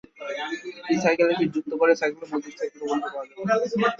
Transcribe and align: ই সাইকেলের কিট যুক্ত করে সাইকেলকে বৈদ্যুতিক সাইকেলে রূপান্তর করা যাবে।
ই 0.89 0.97
সাইকেলের 1.03 1.35
কিট 1.39 1.49
যুক্ত 1.55 1.71
করে 1.81 1.93
সাইকেলকে 1.99 2.25
বৈদ্যুতিক 2.31 2.55
সাইকেলে 2.59 2.79
রূপান্তর 2.81 3.09
করা 3.13 3.25
যাবে। 3.59 3.75